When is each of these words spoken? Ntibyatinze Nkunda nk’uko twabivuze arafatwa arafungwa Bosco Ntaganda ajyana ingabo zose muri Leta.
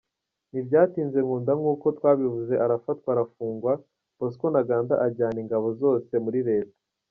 Ntibyatinze 0.49 1.17
Nkunda 1.25 1.51
nk’uko 1.59 1.85
twabivuze 1.97 2.53
arafatwa 2.65 3.07
arafungwa 3.13 3.71
Bosco 4.17 4.45
Ntaganda 4.53 4.93
ajyana 5.05 5.37
ingabo 5.43 5.67
zose 5.81 6.13
muri 6.25 6.39
Leta. 6.49 6.75